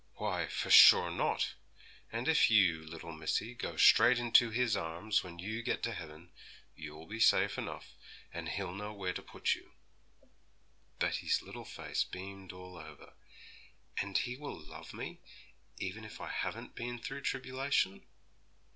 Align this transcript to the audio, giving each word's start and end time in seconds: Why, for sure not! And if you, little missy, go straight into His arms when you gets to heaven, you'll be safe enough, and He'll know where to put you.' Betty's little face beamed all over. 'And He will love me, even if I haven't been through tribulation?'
Why, 0.15 0.47
for 0.47 0.71
sure 0.71 1.11
not! 1.11 1.53
And 2.11 2.27
if 2.27 2.49
you, 2.49 2.83
little 2.83 3.11
missy, 3.11 3.53
go 3.53 3.77
straight 3.77 4.17
into 4.17 4.49
His 4.49 4.75
arms 4.75 5.23
when 5.23 5.37
you 5.37 5.61
gets 5.61 5.83
to 5.83 5.93
heaven, 5.93 6.31
you'll 6.75 7.05
be 7.05 7.19
safe 7.19 7.55
enough, 7.55 7.93
and 8.33 8.49
He'll 8.49 8.73
know 8.73 8.93
where 8.93 9.13
to 9.13 9.21
put 9.21 9.53
you.' 9.53 9.73
Betty's 10.97 11.43
little 11.43 11.65
face 11.65 12.03
beamed 12.03 12.51
all 12.51 12.79
over. 12.79 13.13
'And 13.97 14.17
He 14.17 14.35
will 14.35 14.57
love 14.59 14.91
me, 14.91 15.19
even 15.77 16.03
if 16.03 16.19
I 16.19 16.29
haven't 16.29 16.73
been 16.73 16.97
through 16.97 17.21
tribulation?' 17.21 18.03